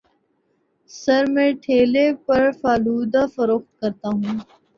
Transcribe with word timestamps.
سر 0.89 1.23
میں 1.33 1.49
ٹھیلے 1.63 2.05
پر 2.25 2.41
فالودہ 2.61 3.23
فروخت 3.35 3.69
کرتا 3.79 4.07
ہوں 4.11 4.37